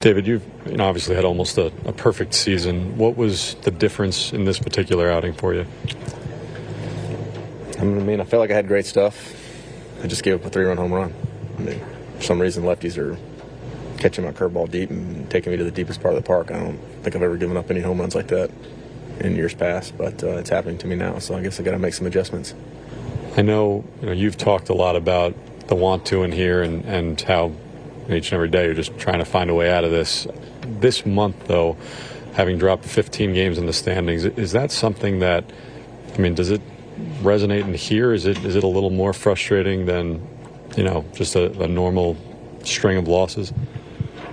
[0.00, 2.96] David, you've you know, obviously had almost a, a, perfect season.
[2.96, 5.66] What was the difference in this particular outing for you?
[7.80, 9.34] I mean, I felt like I had great stuff.
[10.00, 11.12] I just gave up a three-run home run.
[11.58, 11.80] I mean,
[12.16, 13.18] for some reason, lefties are
[13.98, 16.52] catching my curveball deep and taking me to the deepest part of the park.
[16.52, 18.52] I don't think I've ever given up any home runs like that
[19.18, 21.18] in years past, but uh, it's happening to me now.
[21.18, 22.54] So I guess I got to make some adjustments.
[23.36, 25.34] I know, you know you've talked a lot about
[25.66, 27.50] the want to in here and, and how
[28.16, 30.26] each and every day you're just trying to find a way out of this.
[30.62, 31.76] This month, though,
[32.34, 35.44] having dropped 15 games in the standings, is that something that,
[36.14, 36.60] I mean, does it
[37.20, 38.12] resonate in here?
[38.12, 40.26] Is it is it a little more frustrating than,
[40.76, 42.16] you know, just a, a normal
[42.64, 43.52] string of losses?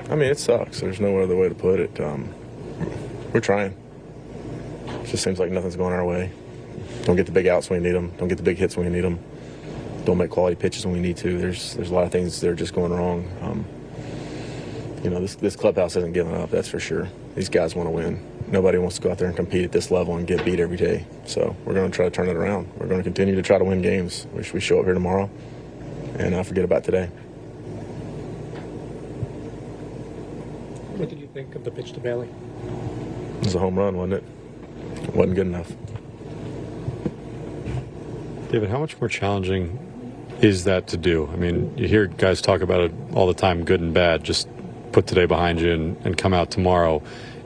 [0.10, 0.82] I mean, it sucks.
[0.82, 2.00] There's no other way to put it.
[2.00, 2.34] Um,
[3.34, 3.76] we're trying.
[4.88, 6.32] It just seems like nothing's going our way.
[7.04, 8.12] Don't get the big outs when you need them.
[8.18, 9.20] Don't get the big hits when you need them.
[10.05, 11.38] Don't make quality pitches when we need to.
[11.40, 13.27] There's there's a lot of things that are just going wrong.
[13.41, 13.66] Um,
[15.04, 16.52] you know, this this clubhouse isn't giving up.
[16.52, 17.09] That's for sure.
[17.36, 18.23] These guys want to win.
[18.48, 20.77] Nobody wants to go out there and compete at this level and get beat every
[20.77, 21.07] day.
[21.26, 22.71] So we're going to try to turn it around.
[22.77, 24.27] We're going to continue to try to win games.
[24.32, 25.27] We we show up here tomorrow,
[26.20, 27.08] and not forget about today.
[30.98, 32.30] What did you think of the pitch to Bailey?
[33.40, 34.24] It was a home run, wasn't it?
[35.04, 35.71] It wasn't good enough.
[38.52, 39.80] David, how much more challenging
[40.41, 41.30] is that to do?
[41.32, 44.24] I mean, you hear guys talk about it all the time, good and bad.
[44.24, 44.48] Just
[44.92, 47.02] put today behind you and, and come out tomorrow.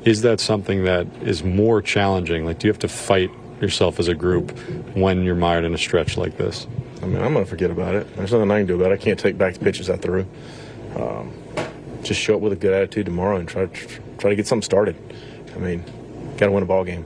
[0.06, 2.46] Is that something that is more challenging?
[2.46, 3.31] Like, do you have to fight
[3.62, 4.58] yourself as a group
[4.96, 6.68] when you're mired in a stretch like this?
[7.02, 8.16] I mean, I'm going to forget about it.
[8.16, 8.96] There's nothing I can do about it.
[9.00, 10.26] I can't take back the pitches I threw.
[10.96, 11.34] Um,
[12.03, 13.66] just show up with a good attitude tomorrow and try
[14.18, 14.96] try to get something started.
[15.56, 15.84] I mean,
[16.38, 17.06] got to win a ball game.